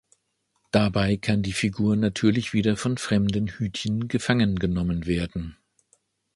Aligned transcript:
Dabei 0.71 1.15
kann 1.17 1.43
die 1.43 1.53
Figur 1.53 1.95
natürlich 1.95 2.53
wieder 2.53 2.75
von 2.75 2.97
fremden 2.97 3.49
Hütchen 3.59 4.07
gefangen 4.07 4.57
genommen 4.57 5.05
werden. 5.05 5.57